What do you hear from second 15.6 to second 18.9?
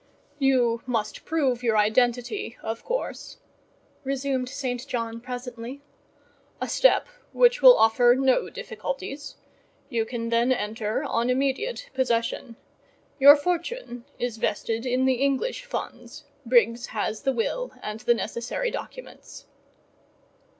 funds; Briggs has the will and the necessary